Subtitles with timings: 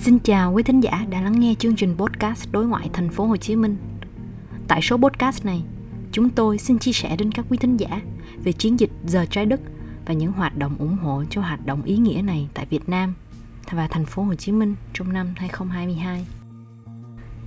[0.00, 3.26] Xin chào quý thính giả đã lắng nghe chương trình podcast đối ngoại thành phố
[3.26, 3.76] Hồ Chí Minh.
[4.68, 5.62] Tại số podcast này,
[6.12, 8.00] chúng tôi xin chia sẻ đến các quý thính giả
[8.44, 9.60] về chiến dịch Giờ Trái Đất
[10.06, 13.14] và những hoạt động ủng hộ cho hoạt động ý nghĩa này tại Việt Nam
[13.70, 16.26] và thành phố Hồ Chí Minh trong năm 2022.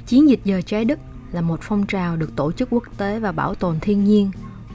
[0.07, 0.99] Chiến dịch Giờ Trái Đất
[1.31, 4.31] là một phong trào được tổ chức quốc tế và bảo tồn thiên nhiên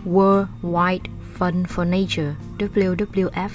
[0.07, 0.99] World Wide
[1.39, 3.49] Fund for Nature WWF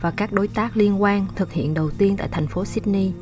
[0.00, 3.12] và các đối tác liên quan thực hiện đầu tiên tại thành phố Sydney,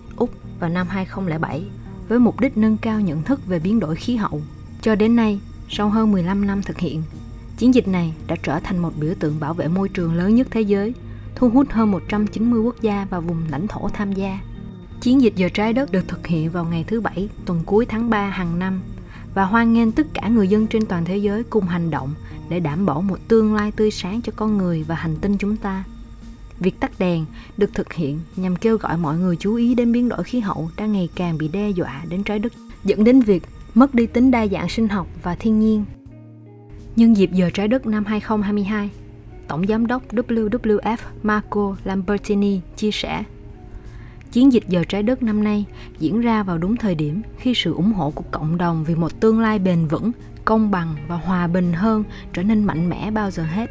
[0.61, 1.65] vào năm 2007
[2.09, 4.41] với mục đích nâng cao nhận thức về biến đổi khí hậu.
[4.83, 7.03] Cho đến nay, sau hơn 15 năm thực hiện,
[7.57, 10.47] chiến dịch này đã trở thành một biểu tượng bảo vệ môi trường lớn nhất
[10.51, 10.95] thế giới,
[11.35, 14.39] thu hút hơn 190 quốc gia và vùng lãnh thổ tham gia.
[15.01, 18.11] Chiến dịch giờ trái đất được thực hiện vào ngày thứ Bảy tuần cuối tháng
[18.11, 18.81] 3 hàng năm
[19.35, 22.15] và hoan nghênh tất cả người dân trên toàn thế giới cùng hành động
[22.49, 25.57] để đảm bảo một tương lai tươi sáng cho con người và hành tinh chúng
[25.57, 25.85] ta.
[26.61, 27.25] Việc tắt đèn
[27.57, 30.71] được thực hiện nhằm kêu gọi mọi người chú ý đến biến đổi khí hậu
[30.77, 32.53] đang ngày càng bị đe dọa đến trái đất,
[32.85, 33.43] dẫn đến việc
[33.75, 35.85] mất đi tính đa dạng sinh học và thiên nhiên.
[36.97, 38.91] Nhân dịp giờ trái đất năm 2022,
[39.49, 43.25] Tổng giám đốc WWF Marco Lambertini chia sẻ
[44.33, 45.65] Chiến dịch giờ trái đất năm nay
[45.99, 49.21] diễn ra vào đúng thời điểm khi sự ủng hộ của cộng đồng vì một
[49.21, 50.13] tương lai bền vững,
[50.45, 53.71] công bằng và hòa bình hơn trở nên mạnh mẽ bao giờ hết.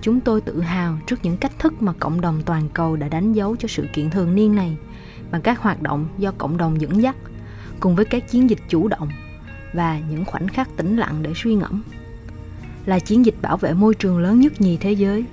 [0.00, 3.32] Chúng tôi tự hào trước những cách thức mà cộng đồng toàn cầu đã đánh
[3.32, 4.76] dấu cho sự kiện thường niên này
[5.30, 7.16] bằng các hoạt động do cộng đồng dẫn dắt
[7.80, 9.08] cùng với các chiến dịch chủ động
[9.74, 11.82] và những khoảnh khắc tĩnh lặng để suy ngẫm.
[12.86, 15.24] Là chiến dịch bảo vệ môi trường lớn nhất nhì thế giới,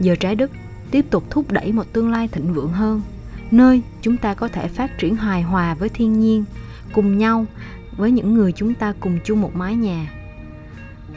[0.00, 0.50] giờ trái đất
[0.90, 3.02] tiếp tục thúc đẩy một tương lai thịnh vượng hơn
[3.50, 6.44] nơi chúng ta có thể phát triển hài hòa với thiên nhiên
[6.92, 7.46] cùng nhau
[7.96, 10.12] với những người chúng ta cùng chung một mái nhà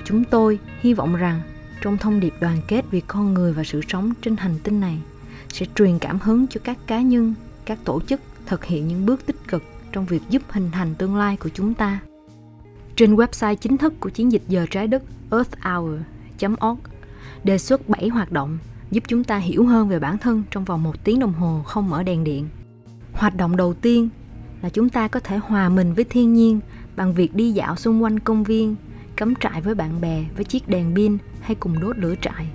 [0.06, 1.42] chúng tôi hy vọng rằng
[1.82, 4.98] trong thông điệp đoàn kết vì con người và sự sống trên hành tinh này
[5.54, 7.34] sẽ truyền cảm hứng cho các cá nhân
[7.66, 11.16] các tổ chức thực hiện những bước tích cực trong việc giúp hình thành tương
[11.16, 12.00] lai của chúng ta
[12.96, 16.80] trên website chính thức của chiến dịch giờ trái đất earthhour.org
[17.44, 18.58] đề xuất 7 hoạt động
[18.92, 21.90] giúp chúng ta hiểu hơn về bản thân trong vòng một tiếng đồng hồ không
[21.90, 22.50] mở đèn điện.
[23.14, 24.10] Hoạt động đầu tiên
[24.62, 26.60] là chúng ta có thể hòa mình với thiên nhiên
[26.96, 28.76] bằng việc đi dạo xung quanh công viên,
[29.20, 32.48] cắm trại với bạn bè với chiếc đèn pin hay cùng đốt lửa trại.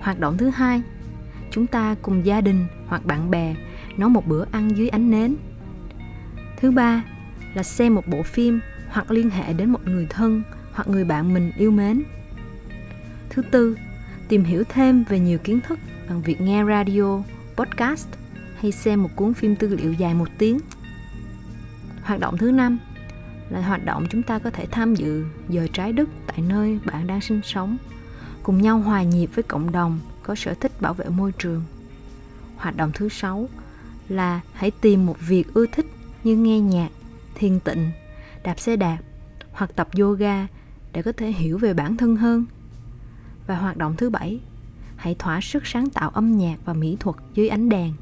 [0.00, 0.82] Hoạt động thứ hai,
[1.50, 3.54] chúng ta cùng gia đình hoặc bạn bè
[3.96, 5.36] nấu một bữa ăn dưới ánh nến.
[6.56, 7.04] Thứ ba
[7.54, 10.42] là xem một bộ phim hoặc liên hệ đến một người thân
[10.72, 12.02] hoặc người bạn mình yêu mến.
[13.30, 13.76] Thứ tư
[14.28, 15.78] tìm hiểu thêm về nhiều kiến thức
[16.08, 17.22] bằng việc nghe radio,
[17.56, 18.08] podcast
[18.56, 20.58] hay xem một cuốn phim tư liệu dài một tiếng.
[22.02, 22.78] Hoạt động thứ năm
[23.50, 27.06] là hoạt động chúng ta có thể tham dự giờ trái đất tại nơi bạn
[27.06, 27.76] đang sinh sống,
[28.42, 31.62] cùng nhau hòa nhịp với cộng đồng có sở thích bảo vệ môi trường.
[32.56, 33.48] Hoạt động thứ sáu
[34.08, 35.86] là hãy tìm một việc ưa thích
[36.24, 36.88] như nghe nhạc,
[37.34, 37.90] thiền tịnh,
[38.42, 38.98] đạp xe đạp
[39.52, 40.46] hoặc tập yoga
[40.92, 42.44] để có thể hiểu về bản thân hơn
[43.46, 44.40] và hoạt động thứ bảy,
[44.96, 47.92] hãy thỏa sức sáng tạo âm nhạc và mỹ thuật dưới ánh đèn.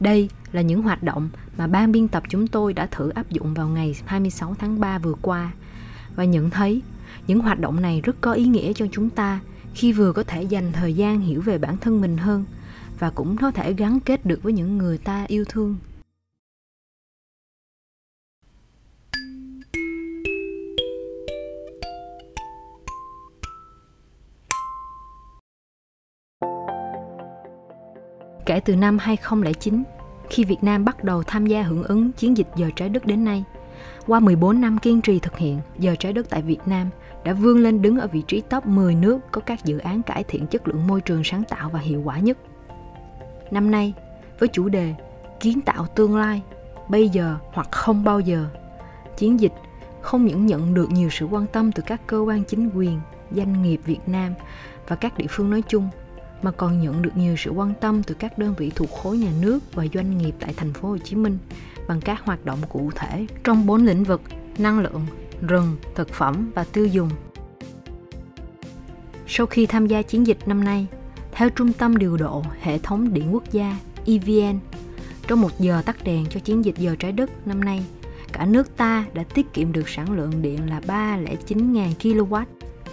[0.00, 3.54] Đây là những hoạt động mà ban biên tập chúng tôi đã thử áp dụng
[3.54, 5.52] vào ngày 26 tháng 3 vừa qua.
[6.16, 6.82] Và nhận thấy,
[7.26, 9.40] những hoạt động này rất có ý nghĩa cho chúng ta
[9.74, 12.44] khi vừa có thể dành thời gian hiểu về bản thân mình hơn
[12.98, 15.76] và cũng có thể gắn kết được với những người ta yêu thương.
[28.48, 29.82] Kể từ năm 2009,
[30.30, 33.24] khi Việt Nam bắt đầu tham gia hưởng ứng chiến dịch Giờ Trái Đất đến
[33.24, 33.44] nay,
[34.06, 36.90] qua 14 năm kiên trì thực hiện Giờ Trái Đất tại Việt Nam
[37.24, 40.24] đã vươn lên đứng ở vị trí top 10 nước có các dự án cải
[40.24, 42.38] thiện chất lượng môi trường sáng tạo và hiệu quả nhất.
[43.50, 43.92] Năm nay,
[44.38, 44.94] với chủ đề
[45.40, 46.42] Kiến tạo tương lai,
[46.88, 48.46] bây giờ hoặc không bao giờ,
[49.16, 49.52] chiến dịch
[50.00, 53.00] không những nhận được nhiều sự quan tâm từ các cơ quan chính quyền,
[53.30, 54.34] doanh nghiệp Việt Nam
[54.88, 55.88] và các địa phương nói chung
[56.42, 59.30] mà còn nhận được nhiều sự quan tâm từ các đơn vị thuộc khối nhà
[59.40, 61.38] nước và doanh nghiệp tại thành phố Hồ Chí Minh
[61.88, 64.20] bằng các hoạt động cụ thể trong bốn lĩnh vực
[64.58, 65.06] năng lượng,
[65.40, 67.10] rừng, thực phẩm và tiêu dùng.
[69.26, 70.86] Sau khi tham gia chiến dịch năm nay,
[71.32, 73.76] theo Trung tâm điều độ hệ thống điện quốc gia
[74.06, 74.58] EVN,
[75.26, 77.84] trong một giờ tắt đèn cho chiến dịch giờ trái đất năm nay,
[78.32, 82.44] cả nước ta đã tiết kiệm được sản lượng điện là 309.000 kW,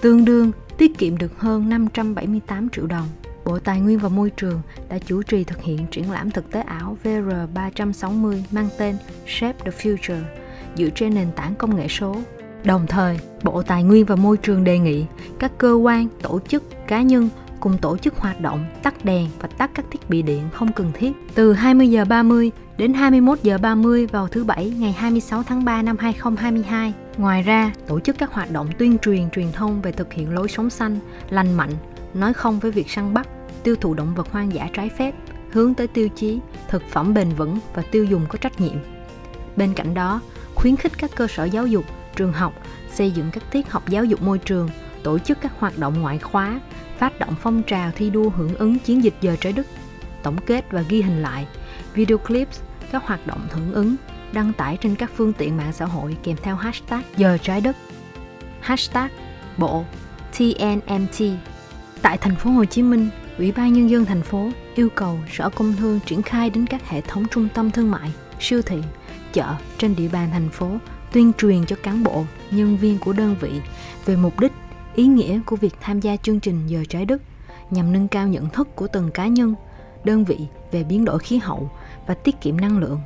[0.02, 3.08] tương đương tiết kiệm được hơn 578 triệu đồng.
[3.46, 6.62] Bộ Tài nguyên và Môi trường đã chủ trì thực hiện triển lãm thực tế
[6.62, 8.98] ảo VR360 mang tên
[9.28, 10.22] Shape the Future
[10.76, 12.16] dựa trên nền tảng công nghệ số.
[12.64, 15.06] Đồng thời, Bộ Tài nguyên và Môi trường đề nghị
[15.40, 19.48] các cơ quan, tổ chức, cá nhân cùng tổ chức hoạt động tắt đèn và
[19.58, 23.58] tắt các thiết bị điện không cần thiết từ 20 giờ 30 đến 21 giờ
[23.58, 26.94] 30 vào thứ Bảy ngày 26 tháng 3 năm 2022.
[27.18, 30.48] Ngoài ra, tổ chức các hoạt động tuyên truyền truyền thông về thực hiện lối
[30.48, 31.00] sống xanh,
[31.30, 31.72] lành mạnh,
[32.14, 33.28] nói không với việc săn bắt,
[33.64, 35.16] tiêu thụ động vật hoang dã trái phép,
[35.52, 38.78] hướng tới tiêu chí thực phẩm bền vững và tiêu dùng có trách nhiệm.
[39.56, 40.22] Bên cạnh đó,
[40.56, 41.86] khuyến khích các cơ sở giáo dục,
[42.16, 42.54] trường học
[42.92, 44.70] xây dựng các tiết học giáo dục môi trường,
[45.04, 46.60] tổ chức các hoạt động ngoại khóa,
[46.98, 49.68] phát động phong trào thi đua hưởng ứng chiến dịch giờ trái đất,
[50.24, 51.48] tổng kết và ghi hình lại
[51.94, 52.62] video clips,
[52.92, 53.96] các hoạt động hưởng ứng
[54.32, 57.76] đăng tải trên các phương tiện mạng xã hội kèm theo hashtag giờ trái đất,
[58.60, 59.08] hashtag
[59.58, 59.86] bộ
[60.38, 61.22] TNMT.
[62.02, 65.50] Tại thành phố Hồ Chí Minh, Ủy ban Nhân dân thành phố yêu cầu Sở
[65.50, 68.78] Công Thương triển khai đến các hệ thống trung tâm thương mại, siêu thị,
[69.34, 70.78] chợ trên địa bàn thành phố
[71.12, 73.62] tuyên truyền cho cán bộ, nhân viên của đơn vị
[74.06, 74.52] về mục đích,
[74.96, 77.22] ý nghĩa của việc tham gia chương trình Giờ Trái Đất
[77.72, 79.56] nhằm nâng cao nhận thức của từng cá nhân,
[80.04, 80.40] đơn vị
[80.72, 81.72] về biến đổi khí hậu
[82.08, 83.00] và tiết kiệm năng lượng,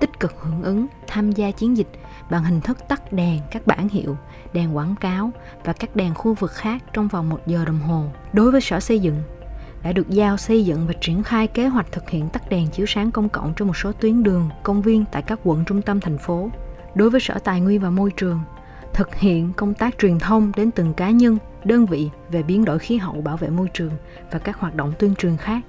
[0.00, 1.88] tích cực hưởng ứng tham gia chiến dịch
[2.30, 4.16] bằng hình thức tắt đèn các bản hiệu,
[4.52, 5.30] đèn quảng cáo
[5.64, 8.04] và các đèn khu vực khác trong vòng một giờ đồng hồ.
[8.32, 9.22] Đối với Sở Xây dựng,
[9.86, 12.86] đã được giao xây dựng và triển khai kế hoạch thực hiện tắt đèn chiếu
[12.86, 16.00] sáng công cộng trên một số tuyến đường, công viên tại các quận trung tâm
[16.00, 16.50] thành phố.
[16.94, 18.40] Đối với Sở Tài nguyên và Môi trường,
[18.92, 22.78] thực hiện công tác truyền thông đến từng cá nhân, đơn vị về biến đổi
[22.78, 23.92] khí hậu, bảo vệ môi trường
[24.30, 25.60] và các hoạt động tuyên truyền khác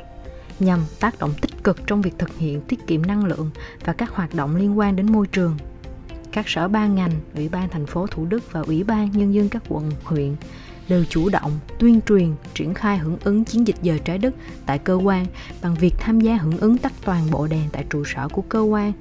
[0.59, 3.49] nhằm tác động tích cực trong việc thực hiện tiết kiệm năng lượng
[3.85, 5.57] và các hoạt động liên quan đến môi trường.
[6.31, 9.49] Các sở ban ngành, Ủy ban thành phố Thủ Đức và Ủy ban nhân dân
[9.49, 10.35] các quận, huyện
[10.89, 14.35] đều chủ động tuyên truyền triển khai hưởng ứng chiến dịch giờ trái đất
[14.65, 15.25] tại cơ quan
[15.61, 18.61] bằng việc tham gia hưởng ứng tắt toàn bộ đèn tại trụ sở của cơ
[18.61, 18.93] quan,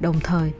[0.00, 0.52] đồng thời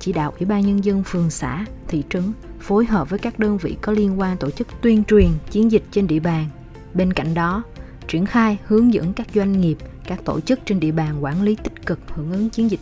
[0.00, 3.58] chỉ đạo Ủy ban nhân dân phường xã, thị trấn phối hợp với các đơn
[3.58, 6.48] vị có liên quan tổ chức tuyên truyền chiến dịch trên địa bàn.
[6.94, 7.62] Bên cạnh đó,
[8.08, 11.56] triển khai hướng dẫn các doanh nghiệp, các tổ chức trên địa bàn quản lý
[11.56, 12.80] tích cực hưởng ứng chiến dịch.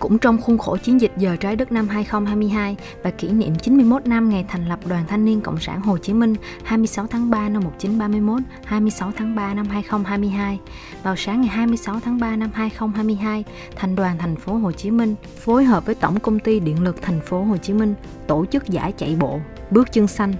[0.00, 4.06] Cũng trong khuôn khổ chiến dịch Giờ Trái Đất năm 2022 và kỷ niệm 91
[4.06, 7.48] năm ngày thành lập Đoàn Thanh niên Cộng sản Hồ Chí Minh 26 tháng 3
[7.48, 10.58] năm 1931, 26 tháng 3 năm 2022.
[11.02, 13.44] Vào sáng ngày 26 tháng 3 năm 2022,
[13.76, 17.02] Thành đoàn thành phố Hồ Chí Minh phối hợp với Tổng công ty Điện lực
[17.02, 17.94] thành phố Hồ Chí Minh
[18.26, 20.34] tổ chức giải chạy bộ Bước chân xanh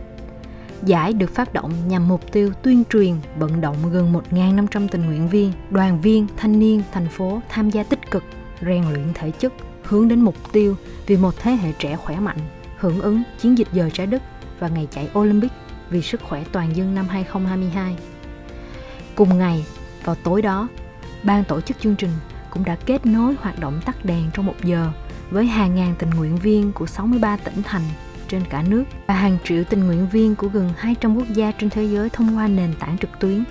[0.82, 5.28] Giải được phát động nhằm mục tiêu tuyên truyền, vận động gần 1.500 tình nguyện
[5.28, 8.24] viên, đoàn viên, thanh niên, thành phố tham gia tích cực,
[8.62, 9.52] rèn luyện thể chất,
[9.84, 10.76] hướng đến mục tiêu
[11.06, 12.38] vì một thế hệ trẻ khỏe mạnh,
[12.78, 14.22] hưởng ứng chiến dịch giờ trái đất
[14.58, 15.50] và ngày chạy Olympic
[15.90, 17.96] vì sức khỏe toàn dân năm 2022.
[19.14, 19.64] Cùng ngày,
[20.04, 20.68] vào tối đó,
[21.22, 22.10] ban tổ chức chương trình
[22.50, 24.90] cũng đã kết nối hoạt động tắt đèn trong một giờ
[25.30, 27.82] với hàng ngàn tình nguyện viên của 63 tỉnh thành
[28.28, 31.70] trên cả nước và hàng triệu tình nguyện viên của gần 200 quốc gia trên
[31.70, 33.44] thế giới thông qua nền tảng trực tuyến.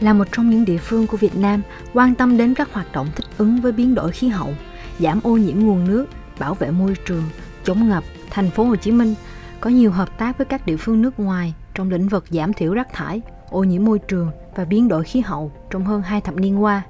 [0.00, 1.62] Là một trong những địa phương của Việt Nam
[1.94, 4.54] quan tâm đến các hoạt động thích ứng với biến đổi khí hậu,
[4.98, 6.06] giảm ô nhiễm nguồn nước,
[6.38, 7.22] bảo vệ môi trường,
[7.64, 9.14] chống ngập, thành phố Hồ Chí Minh
[9.60, 12.74] có nhiều hợp tác với các địa phương nước ngoài trong lĩnh vực giảm thiểu
[12.74, 16.36] rác thải, ô nhiễm môi trường và biến đổi khí hậu trong hơn hai thập
[16.36, 16.82] niên qua.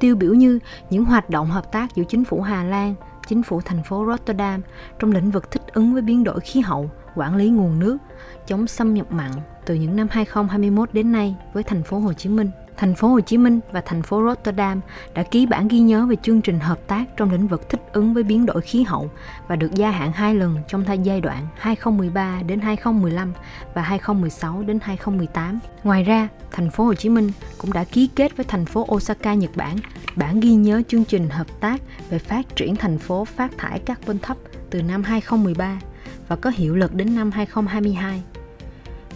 [0.00, 0.58] Tiêu biểu như
[0.90, 2.94] những hoạt động hợp tác giữa chính phủ Hà Lan,
[3.28, 4.60] chính phủ thành phố Rotterdam
[4.98, 7.98] trong lĩnh vực thích ứng với biến đổi khí hậu, quản lý nguồn nước,
[8.46, 9.30] chống xâm nhập mặn
[9.66, 12.50] từ những năm 2021 đến nay với thành phố Hồ Chí Minh.
[12.76, 14.80] Thành phố Hồ Chí Minh và thành phố Rotterdam
[15.14, 18.14] đã ký bản ghi nhớ về chương trình hợp tác trong lĩnh vực thích ứng
[18.14, 19.10] với biến đổi khí hậu
[19.48, 23.32] và được gia hạn hai lần trong thời giai đoạn 2013 đến 2015
[23.74, 25.58] và 2016 đến 2018.
[25.84, 29.34] Ngoài ra, thành phố Hồ Chí Minh cũng đã ký kết với thành phố Osaka,
[29.34, 29.76] Nhật Bản
[30.16, 34.18] bản ghi nhớ chương trình hợp tác về phát triển thành phố phát thải carbon
[34.18, 34.36] thấp
[34.70, 35.80] từ năm 2013
[36.28, 38.22] và có hiệu lực đến năm 2022.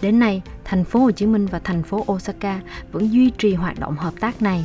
[0.03, 2.61] Đến nay, thành phố Hồ Chí Minh và thành phố Osaka
[2.93, 4.65] vẫn duy trì hoạt động hợp tác này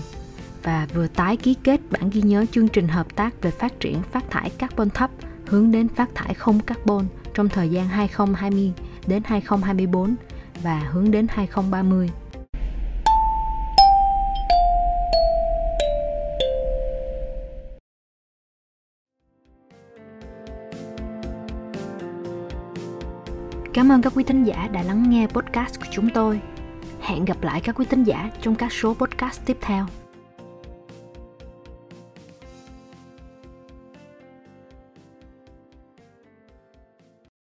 [0.64, 4.02] và vừa tái ký kết bản ghi nhớ chương trình hợp tác về phát triển
[4.12, 5.12] phát thải carbon thấp
[5.46, 8.72] hướng đến phát thải không carbon trong thời gian 2020
[9.08, 10.16] đến 2024
[10.64, 12.10] và hướng đến 2030.
[23.78, 26.40] Cảm ơn các quý thính giả đã lắng nghe podcast của chúng tôi.
[27.02, 29.86] Hẹn gặp lại các quý thính giả trong các số podcast tiếp theo.